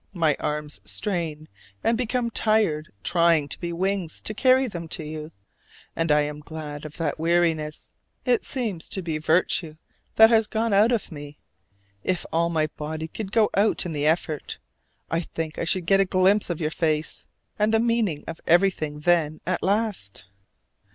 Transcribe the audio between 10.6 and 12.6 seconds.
out of me. If all